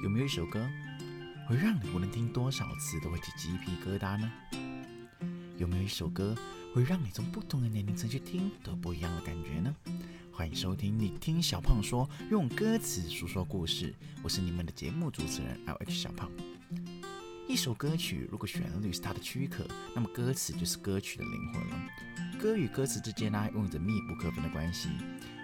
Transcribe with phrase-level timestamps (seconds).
[0.00, 0.64] 有没有一首歌
[1.48, 4.30] 会让你无论听多少次都会起鸡皮疙瘩呢？
[5.56, 6.36] 有没有一首歌
[6.72, 9.74] 会让你从不同的年龄层去听都不一样的感觉呢？
[10.32, 13.92] 欢迎收听你听小胖说，用歌词诉说故事。
[14.22, 16.30] 我是你们的节目主持人 L H 小胖。
[17.48, 21.88] 一首歌曲如果旋律是它的躯壳，那么歌词就是歌曲的灵魂了。
[22.38, 24.90] 歌与歌词之间呢，拥有着密不可分的关系。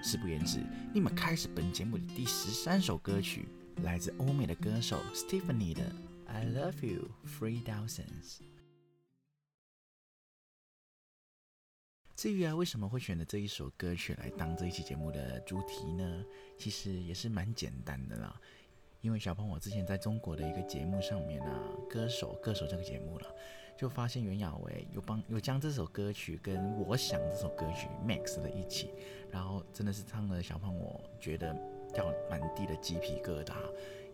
[0.00, 3.48] 事不言之，你们开始本节目的第十三首歌曲。
[3.82, 5.82] 来自欧美的歌手 Stephanie 的
[6.26, 7.98] 《I Love You Three Thousands》。
[12.16, 16.24] 至于啊，为什么会选择这一首歌曲来当这一期节目的主题呢？
[16.56, 18.40] 其实也是蛮简单的啦。
[19.00, 21.60] 因为小胖我之前在中国的一个节目上面啊，
[21.90, 23.34] 歌手歌手这个节目了，
[23.76, 26.56] 就发现袁娅维有帮有将这首歌曲跟
[26.86, 28.90] 《我想》这首歌曲 mix 了一起，
[29.30, 31.73] 然后真的是唱了小胖我觉得。
[31.94, 33.54] 掉满地的鸡皮疙瘩，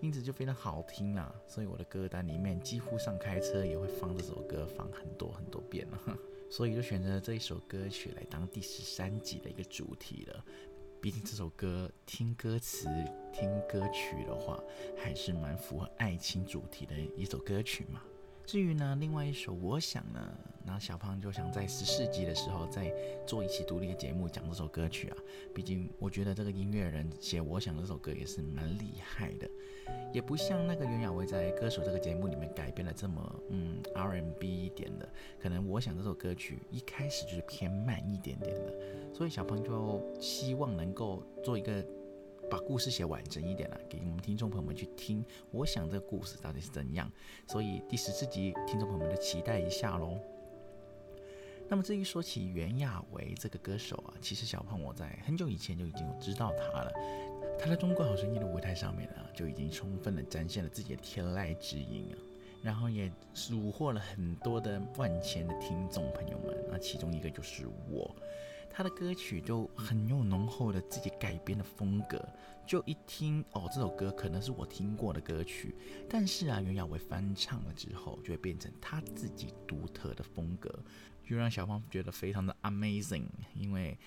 [0.01, 1.35] 因此就非常好听啦！
[1.49, 5.99] 所以我的歌单里面几乎上开车也会放这首歌，放很多很多遍了。
[6.51, 10.45] 所以就选择这一首歌曲来当第十三集的一个主题了。
[11.01, 12.87] 毕竟这首歌听歌词、
[13.33, 14.63] 听歌曲的话，
[14.99, 18.03] 还是蛮符合爱情主题的一首歌曲嘛。
[18.47, 20.21] 至于呢，另外一首，我想呢，
[20.65, 22.93] 那小胖就想在十四集的时候再
[23.25, 25.17] 做一期独立的节目讲这首歌曲啊。
[25.55, 29.49] 毕竟我觉得这个音乐人写《我想》这首歌也是蛮厉害的，
[30.13, 35.09] 也不像那个袁娅维在《歌手》这个节目里面改编的这么嗯 R&B 一点的。
[35.41, 38.75] 可能《我想》这首歌曲一开始就是偏慢一点点的，
[39.15, 41.85] 所以小胖就希望能够做一个。
[42.51, 45.25] 把故事写完整一点了，给我们听众朋友们去听。
[45.53, 47.11] 我想这个故事到底是怎样？
[47.47, 50.19] 所以第十四集，听众朋友们的期待一下喽。
[51.69, 56.93] 那么至于说起袁娅维这个歌手啊，其实小胖我在很久以前就已经知道他了。
[57.57, 62.19] 他在中国好声音的舞台上面啊，就已经充分的展现了自己的天籁之音啊，
[62.65, 63.09] 然后也
[63.51, 66.57] 虏获了很多的万千的听众朋友们。
[66.69, 68.13] 那其中一个就是我。
[68.73, 72.25] 他的歌曲就很有浓厚的自己改编的风格，
[72.67, 75.75] 就一听哦，这首歌可能是我听过的歌曲，
[76.09, 80.73] 但是啊，袁娅维翻唱了之后，就会变成他自己独特的风格，
[81.25, 83.27] 就让小芳觉得非常的 amazing。
[83.55, 83.99] 因为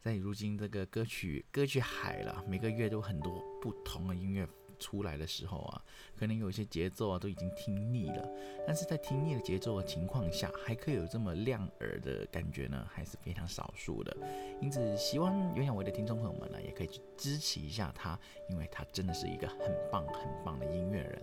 [0.00, 4.48] 在如今这个歌曲歌曲海了，每个月都很多不同的音乐。
[4.82, 5.80] 出来的时候啊，
[6.18, 8.28] 可能有一些节奏啊都已经听腻了，
[8.66, 14.16] 但是在听腻的节奏的情况下，还可以有这么亮耳的感觉呢，还是非常少数的。
[14.60, 18.18] 因此，希望袁娅维的听众朋友们呢，也可以去支持一下他，
[18.50, 21.22] 因为他真的是一个很棒很棒的音乐人。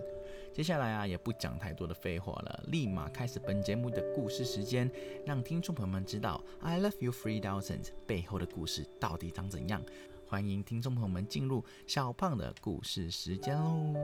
[0.53, 4.89] 接下来啊，也不讲太多的废话了，立马开始本节目的故事时间，
[5.25, 9.81] 让听众朋友们知道《I Love You Three Thousand》背后的故事到底长怎样。
[10.29, 13.95] 欢迎听众朋友们进入小胖的故事时间喽！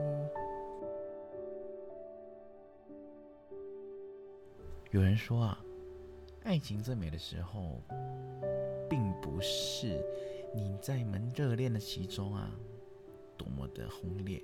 [4.90, 5.64] 有人说啊，
[6.42, 7.80] 爱情最美的时候，
[8.90, 10.04] 并不是
[10.52, 12.50] 你在们热恋的其中啊，
[13.36, 14.42] 多么的轰烈，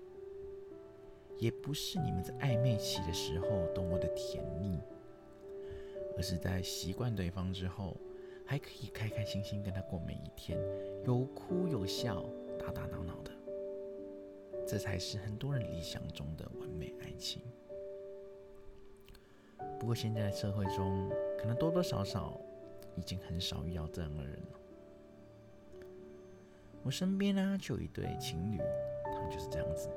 [1.36, 4.78] 也不是你们在暧昧期的时候多么的甜蜜，
[6.16, 7.96] 而是在习惯对方之后。
[8.44, 10.58] 还可以开开心心跟他过每一天，
[11.06, 12.22] 有哭有笑，
[12.58, 13.30] 打打闹闹的，
[14.66, 17.42] 这才是很多人理想中的完美爱情。
[19.78, 22.38] 不过现在社会中，可能多多少少
[22.96, 24.58] 已经很少遇到这样的人了。
[26.82, 28.58] 我身边呢，就有一对情侣，
[29.04, 29.88] 他们就是这样子。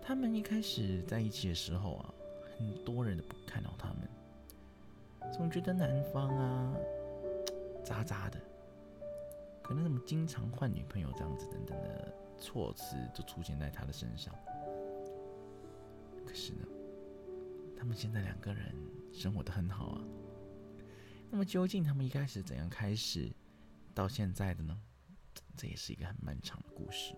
[0.00, 2.14] 他们一开始在一起的时候啊，
[2.58, 6.74] 很多人都不看好他们，总觉得男方啊。
[7.92, 8.40] 渣渣的，
[9.62, 14.34] 可能什么经常换女朋友这样子等等的措辞就出现在他的身上。
[16.26, 16.66] 可是呢，
[17.76, 18.74] 他们现在两个人
[19.12, 20.02] 生活的很好啊。
[21.30, 23.30] 那么究竟他们一开始怎样开始
[23.94, 24.80] 到现在的呢？
[25.54, 27.14] 这也是一个很漫长的故事。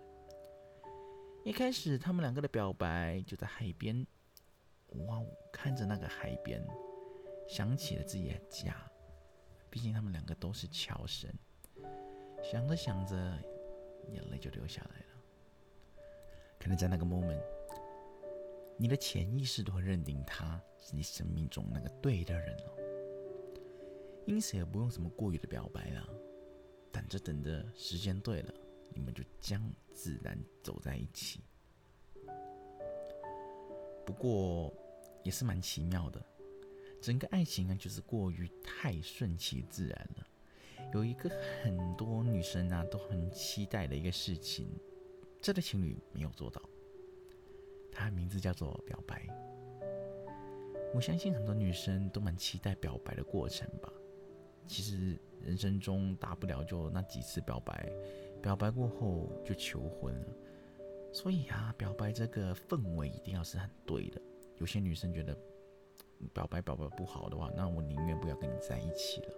[1.45, 4.05] 一开始他们两个的表白就在海边，
[5.07, 6.67] 哇哦，看着那个海边，
[7.49, 8.75] 想起了自己的家。
[9.75, 11.29] 毕竟他们两个都是侨生，
[12.45, 13.17] 想着想着，
[14.13, 16.05] 眼泪就流下来了。
[16.61, 17.43] 可能在那个 moment，
[18.77, 22.71] 你的潜意识都会认定他是你生命中那个对的人哦，
[24.27, 26.09] 因此也不用什么过于的表白了，
[26.93, 28.55] 等着等着，时间对了，
[28.91, 29.61] 你们就将
[29.93, 31.41] 自然走在一起。
[34.07, 34.73] 不过
[35.25, 36.25] 也是蛮奇妙的。
[37.05, 40.27] 整个爱情啊，就是过于太顺其自然了。
[40.95, 41.29] 有一个
[41.63, 44.67] 很多女生啊都很期待的一个事情，
[45.39, 46.63] 这对情侣没有做到。
[47.93, 49.27] 它名字叫做表白。
[50.95, 53.93] 我相信很多女生都蛮期待表白的过程吧。
[54.67, 57.87] 其实人生中大不了就那几次表白，
[58.41, 60.29] 表白过后就求婚了。
[61.13, 64.19] 所以啊，表白这个氛围一定要是很对的。
[64.57, 65.37] 有些女生觉得
[66.33, 69.35] 表白表白不好的话，那我宁愿不要跟你在一起了。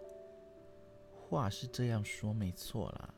[1.28, 3.14] 话是这样说没错啦，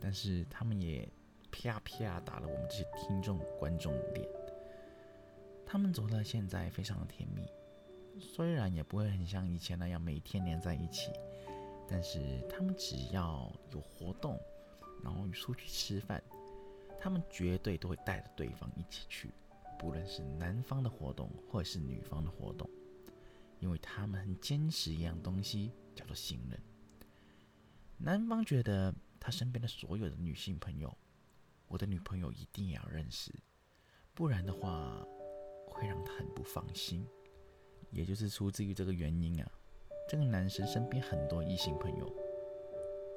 [0.00, 1.06] 但是他们也
[1.50, 4.26] 啪啪打了我们这些听众观众脸。
[5.66, 7.46] 他们走到现在非常的甜蜜，
[8.18, 11.12] 虽然也不会很像以前那样每天黏在一起，
[11.86, 14.36] 但是他们只要有活动，
[15.04, 16.20] 然后出去吃饭，
[16.98, 19.30] 他们绝对都会带着对方一起去，
[19.80, 22.68] 不论是男方的活动或者是女方的活动，
[23.60, 26.60] 因为他们很坚持一样东西，叫做信任。
[27.96, 30.94] 男方觉得他身边的所有的女性朋友，
[31.66, 33.32] 我的女朋友一定要认识，
[34.12, 35.02] 不然的话
[35.66, 37.06] 会让他很不放心。
[37.90, 39.50] 也就是出自于这个原因啊，
[40.06, 42.14] 这个男生身边很多异性朋友，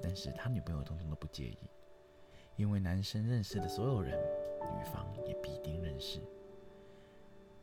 [0.01, 1.57] 但是他女朋友通通都不介意，
[2.55, 4.17] 因为男生认识的所有人，
[4.77, 6.21] 女方也必定认识。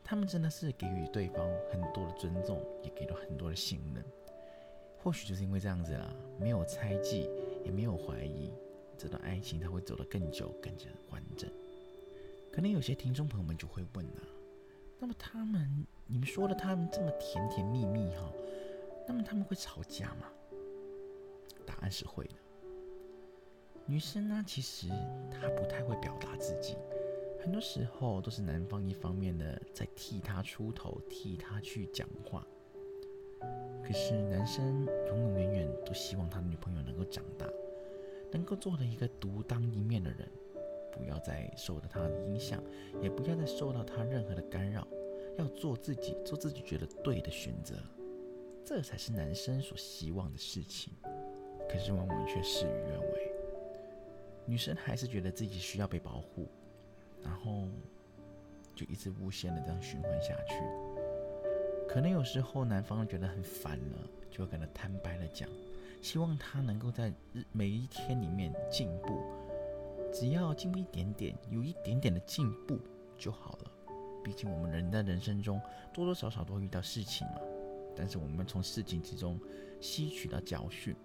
[0.03, 4.03] 他们真的是给予对方很多的尊重，也给了很多的信任。
[4.97, 7.29] 或许就是因为这样子啦，没有猜忌，
[7.63, 8.51] 也没有怀疑，
[8.97, 11.49] 这段爱情才会走得更久、更加完整。
[12.51, 14.21] 可能有些听众朋友们就会问啊，
[14.99, 18.31] 那么他们，你们说的他们这么甜甜蜜蜜哈，
[19.07, 20.27] 那么他们会吵架吗？
[21.65, 22.35] 答案是会的。
[23.87, 24.87] 女生呢，其实
[25.31, 26.75] 她不太会表达自己，
[27.41, 32.45] 很多时候都是男方一方面的在替他出头，替他去讲话。
[33.83, 37.49] 可是男生永永远远都希望他的女朋友能够长大，
[38.31, 40.29] 能够做了一个独当一面的人，
[40.91, 42.63] 不要再受到他的影响，
[43.01, 44.87] 也不要再受到他任何的干扰，
[45.39, 47.75] 要做自己，做自己觉得对的选择，
[48.63, 50.93] 这才是男生所希望的事情。
[51.67, 53.31] 可是往往却事与愿违，
[54.45, 56.47] 女生还是觉得自己需要被保护，
[57.23, 57.67] 然后
[58.75, 60.55] 就一直无限的这样循环下去。
[61.87, 65.47] 可能有时候男方觉得很烦了，就会跟他坦白的讲，
[66.01, 69.21] 希望他能够在日每一天里面进步，
[70.13, 72.79] 只要进步一点点，有一点点的进步
[73.17, 73.71] 就好了。
[74.23, 75.59] 毕竟我们人在人生中
[75.93, 77.41] 多多少少都会遇到事情嘛，
[77.95, 79.37] 但是我们从事情之中
[79.81, 80.95] 吸取到教训，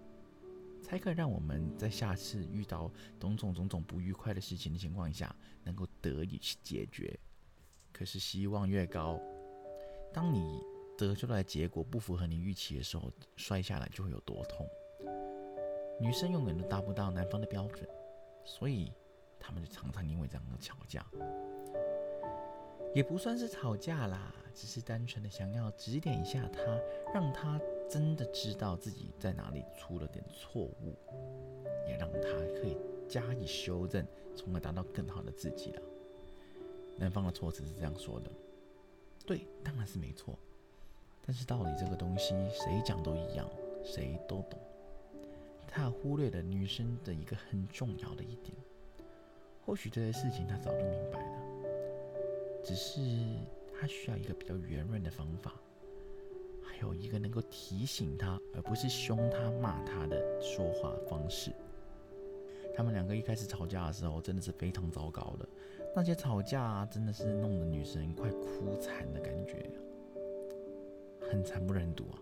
[0.87, 7.19] 才可以让我们在下次遇到种种种种不愉快的事情的情况下，能够得以去解决。
[7.91, 9.19] 可是希望越高，
[10.13, 10.61] 当你。
[10.97, 14.67] 得出来的结果不符合你预期的时候，摔下来就会有多痛。
[16.01, 17.87] 女生永远都达不到男方的标准，
[18.43, 18.91] 所以
[19.39, 21.05] 他们就常常因为这样的吵架，
[22.95, 26.63] 也不算是吵架啦，只是单纯的想要指点一下他，
[27.13, 30.95] 让他真的知道自己在哪里出了点错误，
[31.87, 32.19] 也让他
[32.59, 34.05] 可以加以修正，
[34.35, 35.81] 从而达到更好的自己了。
[36.97, 38.31] 男方的措辞是这样说的，
[39.25, 40.37] 对，当然是没错。
[41.25, 43.49] 但是道理这个东西，谁讲都一样，
[43.83, 44.59] 谁都懂。
[45.67, 48.55] 他忽略了女生的一个很重要的一点，
[49.65, 51.41] 或许这些事情他早就明白了，
[52.63, 52.99] 只是
[53.79, 55.53] 他需要一个比较圆润的方法，
[56.67, 61.51] 还有一个能够提醒他，而不是凶他、骂他的说话方式。
[62.75, 65.47] 他们两个一开始吵架的时候，真的是非常糟糕的，
[65.95, 69.71] 那些吵架真的是弄得女生快哭惨的感觉。
[71.29, 72.15] 很惨不忍睹啊！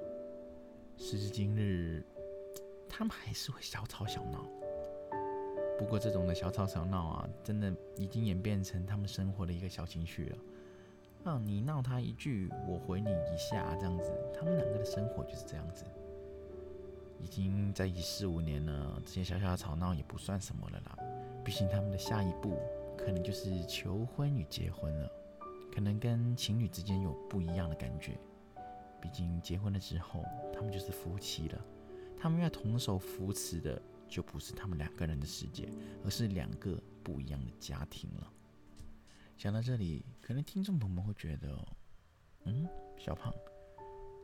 [0.97, 2.03] 时至今日，
[2.87, 4.47] 他们还是会小吵小闹。
[5.77, 10.37] 不过，这种的小吵小闹啊，真的已经演变成他们生活的一个小情绪了。
[11.25, 15.83] 啊，你闹他一句，我回你一下，这样子，他们两个的生活就是这样子。
[17.19, 20.95] 已经在一起四五年了，这些小小的吵闹也不算什么了啦。
[21.43, 22.59] 毕竟他们的下一步
[22.95, 25.11] 可能就是求婚与结婚了，
[25.73, 28.19] 可能跟情侣之间有不一样的感觉。
[29.01, 31.59] 毕竟结婚了之后，他们就是夫妻了。
[32.19, 35.67] 他们要同手扶持的，就不是他们两个人的世界，
[36.03, 38.31] 而是两个不一样的家庭了。
[39.37, 41.55] 想到这里，可能听众朋友们会觉得，
[42.45, 43.33] 嗯，小胖，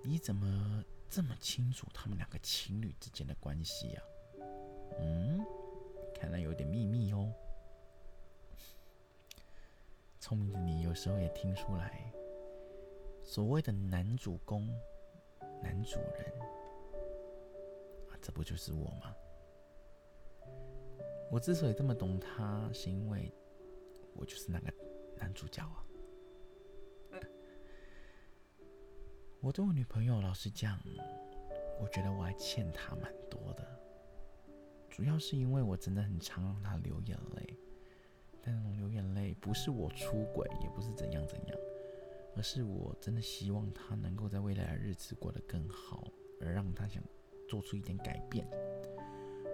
[0.04, 4.02] 你怎么这么清楚他们两个情侣之间的关系呀？
[5.00, 5.46] 嗯，
[6.16, 7.32] 看来有点秘密哦。
[10.20, 12.12] 聪明的你，有时候也听出来。
[13.24, 14.68] 所谓的男主公、
[15.62, 16.40] 男主人
[18.10, 19.16] 啊，这不就是我吗？
[21.30, 23.32] 我之所以这么懂他，是因为
[24.16, 24.74] 我就是那个
[25.22, 25.86] 男主角啊。
[29.40, 30.80] 我对我女朋友老实讲，
[31.80, 33.66] 我觉得我还欠她蛮多的，
[34.90, 37.58] 主要是因为我真的很常让她流眼泪，
[38.42, 41.58] 但那种流眼泪不是我出轨，也不是怎样怎样，
[42.36, 46.08] 而是我真的希望她能够在未来的日子过得更好，
[46.40, 47.02] 而让她想
[47.48, 48.48] 做出一点改变，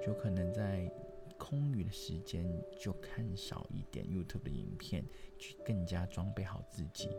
[0.01, 0.91] 就可能在
[1.37, 2.45] 空余的时间
[2.79, 5.05] 就看少一点 YouTube 的影片，
[5.37, 7.09] 去更加装备好自己。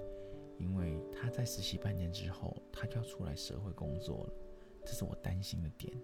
[0.59, 4.33] 因为他在实习半年之后，他就要出来社会工作了，
[4.85, 5.97] 这是我担心的点。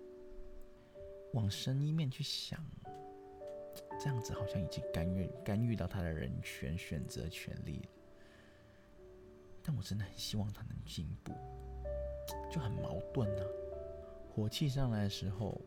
[1.32, 2.64] 往深一面去想，
[3.98, 7.88] 这样子好像已经干预干预到他的人权选择权利了。
[9.60, 11.32] 但我真的很希望他能进步，
[12.52, 13.44] 就很矛盾啊。
[14.32, 15.60] 火气上来的时候，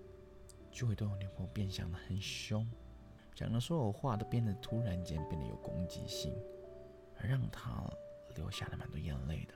[0.77, 2.63] 就会对我女朋友变相的很凶，
[3.33, 6.31] 讲的所有话都变得突然间变得有攻击性，
[7.19, 7.83] 而让他。
[8.35, 9.55] 流下了蛮多眼泪的，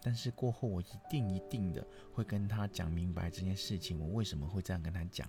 [0.00, 5.28] 但是过后我一定一定的会跟他讲明白这件事情，我为什么会这样跟他讲。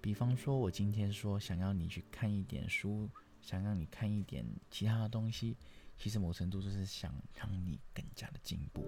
[0.00, 3.10] 比方说，我今天说想要你去看一点书，
[3.40, 5.56] 想让你看一点其他的东西，
[5.98, 8.82] 其实某程度就是想让你更加的进步。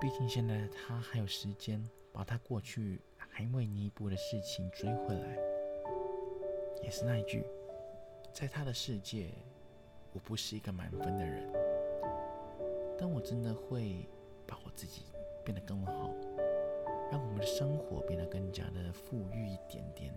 [0.00, 5.38] 毕竟现在他还有时间把他过去还未弥补的事情追回来，
[6.82, 7.44] 也是那一句，
[8.32, 9.30] 在他的世界。
[10.12, 11.48] 我不是一个满分的人，
[12.98, 14.08] 但我真的会
[14.44, 15.02] 把我自己
[15.44, 16.12] 变得更好，
[17.12, 20.12] 让我们的生活变得更加的富裕一点点，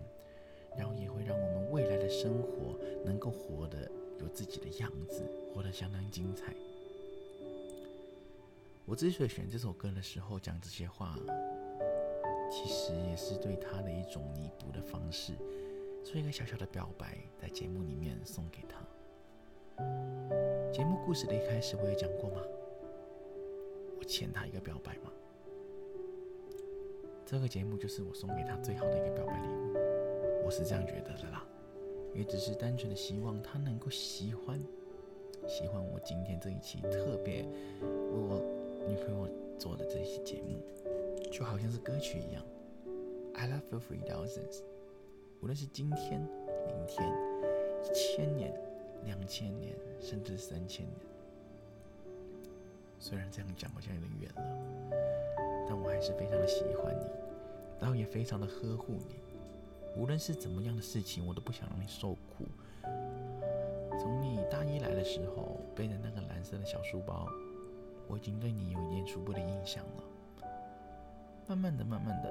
[0.76, 5.22] 然后也会让我们未来的生活能够活得有自己的样子，
[5.54, 6.52] 活得相当精彩。
[8.84, 11.16] 我之所以选这首歌的时候讲这些话，
[12.54, 15.32] 其实也是对他的一种弥补的方式，
[16.04, 19.82] 做一个小小的表白，在节目里面送给他。
[20.72, 22.40] 节目故事的一开始，我也讲过吗？
[23.98, 25.10] 我欠他一个表白吗？
[27.26, 29.74] 这个节目就是我送给他最好的一个表白礼物，
[30.46, 31.44] 我是这样觉得的啦。
[32.14, 34.62] 也只是单纯的希望他能够喜欢，
[35.48, 37.48] 喜欢我今天这一期特别为
[37.90, 38.40] 我
[38.86, 40.60] 女朋友做的这一期节目，
[41.34, 42.40] 就好像是歌曲一样。
[43.34, 44.62] I love you three thousands，
[45.40, 46.20] 无论是今天、
[46.64, 47.12] 明天、
[47.82, 48.54] 一千年。
[49.04, 50.96] 两千年，甚至三千年。
[52.98, 57.04] 虽然这样讲好像有点远了，但我还是非常的喜欢你，
[57.78, 59.16] 然后也非常的呵护你。
[59.94, 62.46] 无论是怎么样的事情，我都不想让你受苦。
[64.00, 67.28] 从你大一来的时候背的那个蓝色的小书包，
[68.08, 70.04] 我已经对你有一点初步的印象了。
[71.46, 72.30] 慢慢的，慢慢的，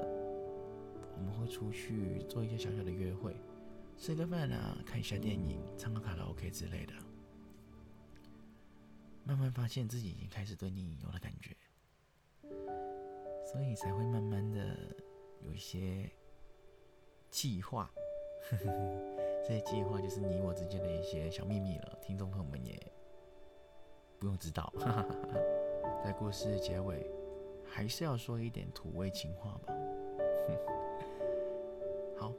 [1.16, 3.36] 我们会出去做一些小小的约会。
[3.98, 6.94] 吃个饭啊，看一下电影，唱个卡拉 OK 之类的，
[9.24, 11.56] 慢慢发现自己已经开始对你有了感觉，
[13.46, 14.76] 所以才会慢慢的
[15.42, 16.12] 有一些
[17.30, 17.90] 计划。
[19.46, 22.92] 这些计划就是你我之间的一些小秘密了，听众朋友们也
[24.18, 24.74] 不用知道。
[26.04, 27.10] 在故事结尾，
[27.76, 29.74] 还是要说一点土味情话吧。
[32.20, 32.32] 好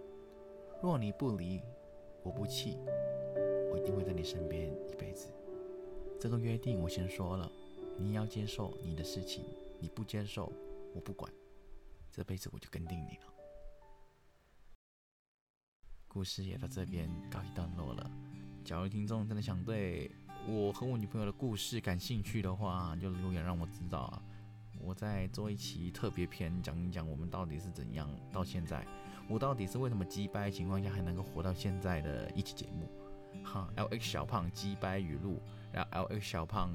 [0.80, 1.60] 若你不离，
[2.22, 2.78] 我不弃，
[3.72, 5.26] 我一定会在你身边一辈子。
[6.20, 7.50] 这个约定我先说了，
[7.98, 9.44] 你要接受你的事情，
[9.80, 10.52] 你不接受
[10.94, 11.28] 我不管，
[12.12, 13.34] 这辈子我就跟定你了。
[16.06, 18.08] 故事也到这边告一段落了。
[18.64, 20.08] 假如听众真的想对
[20.48, 24.22] 我和我女朋友的故事感兴趣的话，就留言让我知道啊，
[24.84, 28.86] 我再做一期特别篇，讲一讲我们到底是怎样到现在。
[29.28, 32.88] 我到底是为什么击败情况下还能够活到现在的一期节目？
[33.42, 35.40] 哈，L X 小胖击败语录，
[35.72, 36.70] 然后 L X 小胖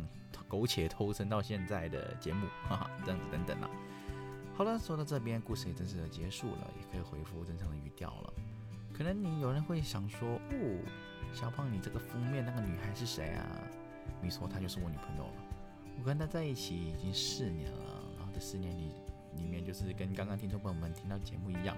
[0.48, 3.70] 苟且偷生到现在的节目，哈哈，这样子等等啊。
[4.56, 8.34] 好了，说到这边，故事也正式的结束了，也可以恢复正常的语调了。
[8.92, 10.84] 可能你有人会想说，哦，
[11.32, 13.46] 小胖，你这个封面那个女孩是谁啊？
[14.22, 15.34] 没错，她就是我女朋友了。
[15.98, 17.99] 我跟她在一起已经四年了，
[18.40, 18.94] 四年里
[19.36, 21.76] 里面就是跟刚刚听众朋友们听到节目一样。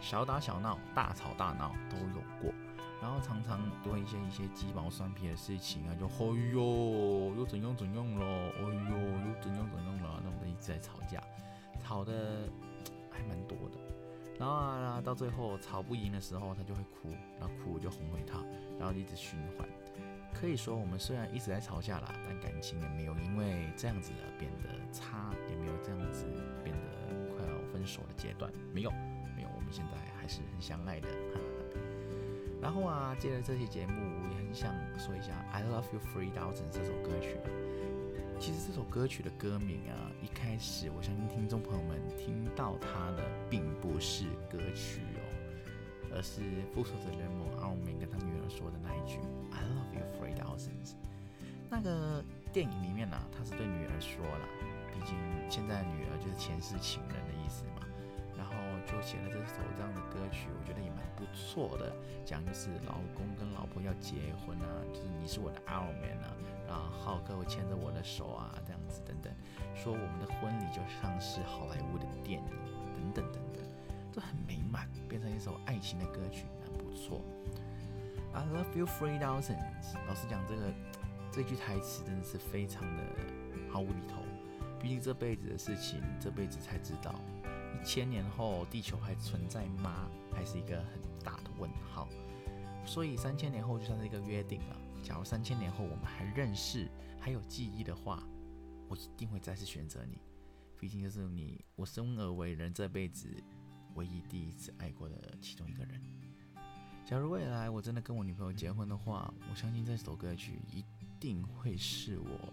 [0.00, 2.52] 小打小闹，大吵大闹都有过，
[3.00, 11.22] 然后常常多一些一些鸡毛蒜皮的事情啊，就哎呦又怎样怎样了，哎呦又怎样怎样了，那我们一直在吵架，
[11.82, 12.46] 吵的
[13.10, 13.78] 还蛮多的。
[14.38, 17.08] 然后啊，到最后吵不赢的时候，他就会哭，
[17.40, 18.44] 然后哭我就哄回他，
[18.78, 19.66] 然后一直循环。
[20.38, 26.26] 可以说我们虽然一直在吵架啦，但感情也没有因为这样子而变得差，也没有这样子
[26.62, 28.92] 变得快要分手的阶段，没有。
[29.36, 31.08] 没有我们现在还是很相爱的，
[32.58, 37.36] 然后啊，借着这期节目，我也很想说一下《I Love You Three Thousand》这首歌曲。
[38.40, 45.25] 其实这首歌曲的歌名啊，一开始我相信听众朋友们听到它的并不是歌曲哦，
[46.16, 46.40] 而是
[46.72, 49.20] 复仇者联盟奥明跟他女儿说的那一句
[49.52, 50.96] “I love you three thousands”。
[51.68, 54.48] 那个电影里面呢，他是对女儿说了，
[54.94, 55.12] 毕竟
[55.50, 57.84] 现在女儿就是前世情人的意思嘛。
[58.32, 58.52] 然后
[58.86, 61.92] 就写了这首这样的歌曲，我觉得也蛮不错的，
[62.24, 66.32] 讲就是老公跟老婆要结婚啊，就是你是我的 Iron Man 啊，
[66.68, 69.32] 然后浩克会牵着我的手啊，这样子等等，
[69.74, 72.48] 说我们的婚礼就像是好莱坞的电影
[72.94, 73.65] 等等等等，
[74.16, 77.20] 都很美满，变成一首爱情的歌曲，蛮不错。
[78.32, 79.58] I love you three thousand。
[80.08, 80.72] 老实讲，这个
[81.30, 83.02] 这句台词真的是非常的
[83.70, 84.22] 毫无厘头，
[84.80, 87.14] 毕竟这辈子的事情，这辈子才知道。
[87.78, 90.08] 一千年后，地球还存在吗？
[90.32, 92.08] 还是一个很大的问号。
[92.86, 94.76] 所以三千年后就算是一个约定了。
[95.02, 96.88] 假如三千年后我们还认识，
[97.20, 98.22] 还有记忆的话，
[98.88, 100.18] 我一定会再次选择你。
[100.78, 103.28] 毕竟就是你，我生而为人这辈子
[103.96, 106.00] 唯一第一次爱过的其中一个人。
[107.04, 110.84] 假如未来我真的跟我女朋友结婚的话，我相信这首歌曲一
[111.18, 112.52] 定会是我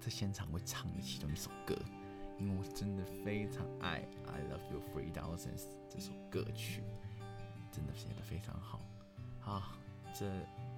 [0.00, 1.76] 在现场会唱的其中一首歌。
[2.38, 6.82] 因为我真的非常爱《I Love You Three Thousands》这首歌曲，
[7.70, 8.80] 真的写的非常好。
[9.44, 9.78] 啊，
[10.12, 10.26] 这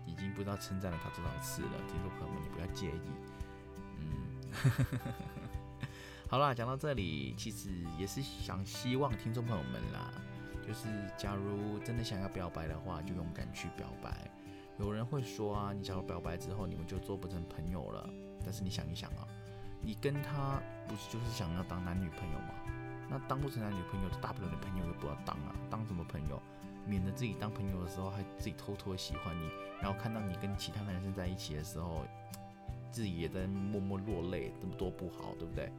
[0.05, 3.01] 已经不知道称赞了他多少次了，听众朋友们你不要介意。
[3.99, 4.11] 嗯，
[4.53, 5.44] 呵呵呵呵呵
[6.27, 10.11] 好啦，讲到这里，其实也是想希望听众朋友们啦，
[10.67, 14.29] 就是假如真的想要表白的话，就勇敢去表白。
[14.79, 18.09] 有人会说啊，你假如表白之后，你们就做不成朋友了。
[18.45, 19.27] 但是你想一想啊。
[19.87, 22.55] 你跟他不是就是想要当男女朋友吗？
[23.11, 25.55] 那当不成男女朋友，大不了的朋友就不要当啊！
[25.71, 26.41] 当什么朋友？
[26.87, 29.51] 免得自己当朋友的时候还自己偷偷喜欢你，
[29.83, 32.03] 然后看到你跟其他男生在一起的时候，
[32.91, 35.71] 自己也在默默落泪，这么多不好，对不对？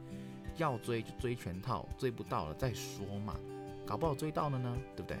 [0.56, 3.36] 要追就追全套，追不到了再说嘛，
[3.86, 5.18] 搞不好追到了呢，对不对？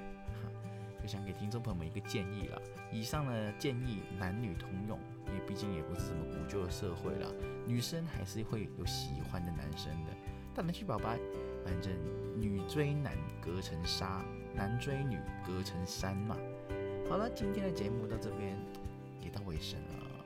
[1.02, 7.32] 就想给听众朋友们一个建议了，以上的建议男女通用，因为毕竟也不是什么古旧的社会了。
[7.64, 10.12] 女生还是会有喜欢的男生的，
[10.54, 11.16] 大胆去表白，
[11.64, 11.92] 反正
[12.40, 16.36] 女追男隔层纱，男追女隔层山嘛。
[17.08, 18.56] 好了，今天的节目到这边
[19.22, 20.24] 也到尾声了，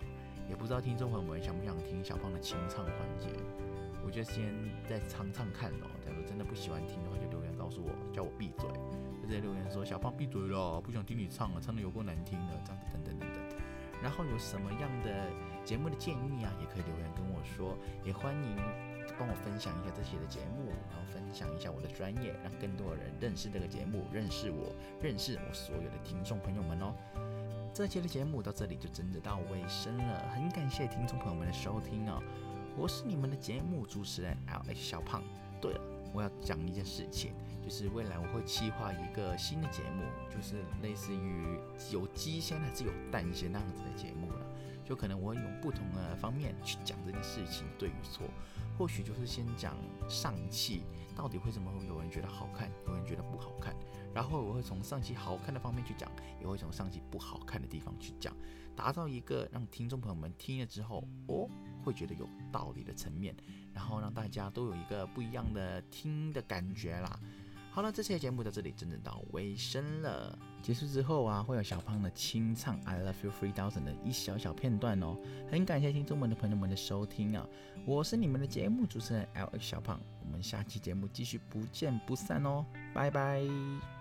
[0.48, 3.28] 也不知道听众朋友们想不想听小胖的清唱环节，
[4.10, 4.52] 我就先
[4.88, 5.86] 再唱唱看哦。
[6.04, 8.68] 假如真的不喜欢听的话，就留言告诉我，叫我闭嘴，
[9.22, 13.58] 就直接留言说小胖闭嘴了，不想听你唱了，唱的有够难听的，这样子等等等等。
[14.02, 15.30] 然后有什么样的？
[15.62, 18.56] 节目的建议啊，也可以留言跟我说，也欢迎
[19.16, 26.92] 帮我分享一下这些的节目，然后分享一下我的专业，让更多的人认识这个节目，认识我，认识我所有的听众朋友们哦。
[27.72, 32.20] 这期的节目到这里就真的到尾声了，很感谢听众朋友们的收听哦。
[32.80, 35.22] 我是你们的节目主持人 L H 小胖。
[35.60, 35.80] 对了，
[36.14, 40.02] 我要讲一件事情，就是未来我会计划一个新的节目，
[40.34, 41.58] 就是类似于
[41.92, 44.46] 有鸡先还是有蛋先那样子的节目了。
[44.82, 48.26] 就可能我会用不同的方面去讲这件事情对与错，
[48.78, 49.76] 或许就是先讲
[50.08, 50.80] 上期
[51.14, 53.76] 到底为什么会有人觉得好看，有人觉得不好看，
[54.14, 58.34] 然后我会从上期好看的方面去讲，也会从上期不好看的地方去讲，
[58.74, 61.46] 达到一个让听众朋友们听了之后哦
[61.82, 63.34] 会觉得有道理的层面，
[63.72, 67.18] 然后让大家都有一个不一样的听的感觉啦。
[67.72, 70.36] 好了，这期的节目到这里真正到尾声了。
[70.60, 75.16] 结束之后啊，会有小胖的清唱《I Love You Three Thousand》的一小小片段哦。
[75.48, 77.46] 很感谢听众们的朋友们的收听啊，
[77.86, 83.99] 我是你们的节目主持人 L X 小胖，我们下期节目继续不见不散哦，拜拜。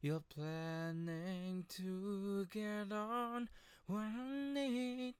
[0.00, 3.48] You're planning to get on
[3.86, 5.14] one need,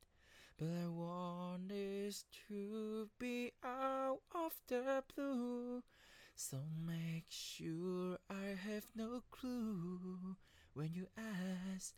[0.57, 5.83] but I want this to be out of the blue.
[6.35, 10.37] So make sure I have no clue
[10.75, 11.95] when you ask